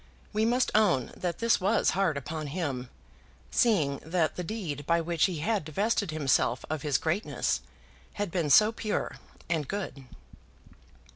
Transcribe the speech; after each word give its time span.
We 0.33 0.45
must 0.45 0.71
own 0.73 1.11
that 1.15 1.37
this 1.37 1.61
was 1.61 1.91
hard 1.91 2.17
upon 2.17 2.47
him, 2.47 2.89
seeing 3.51 3.99
that 4.03 4.35
the 4.35 4.43
deed 4.43 4.83
by 4.87 4.99
which 4.99 5.25
he 5.25 5.37
had 5.41 5.63
divested 5.63 6.09
himself 6.09 6.65
of 6.71 6.81
his 6.81 6.97
greatness 6.97 7.61
had 8.13 8.31
been 8.31 8.49
so 8.49 8.71
pure 8.71 9.17
and 9.47 9.67
good! 9.67 10.05